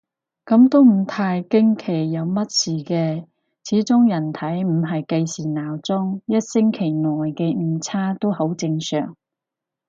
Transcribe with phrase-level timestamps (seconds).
[0.47, 3.27] 噉都唔太驚有乜事嘅，
[3.63, 9.15] 始終人體唔係計時鬧鐘，一星期內嘅誤差都好正常